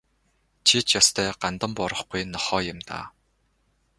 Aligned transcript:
Чи 0.65 0.77
ч 0.87 0.89
ёстой 0.99 1.29
гандан 1.41 1.71
буурахгүй 1.77 2.21
нохой 2.33 2.63
юм 2.73 2.79
даа. 2.89 3.05